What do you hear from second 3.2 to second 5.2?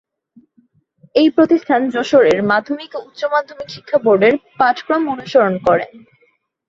মাধ্যমিক শিক্ষা বোর্ডের পাঠক্রম